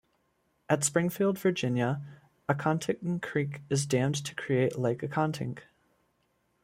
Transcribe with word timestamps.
At 0.67 0.83
Springfield, 0.83 1.37
Virginia, 1.37 2.01
Accotink 2.49 3.21
Creek 3.21 3.61
is 3.69 3.85
dammed 3.85 4.15
to 4.25 4.33
create 4.33 4.79
Lake 4.79 5.01
Accotink. 5.01 5.59